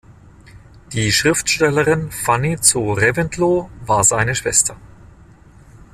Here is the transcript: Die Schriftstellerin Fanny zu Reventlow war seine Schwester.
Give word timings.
Die 0.93 1.11
Schriftstellerin 1.11 2.09
Fanny 2.09 2.59
zu 2.59 2.91
Reventlow 2.91 3.69
war 3.85 4.03
seine 4.03 4.33
Schwester. 4.33 4.75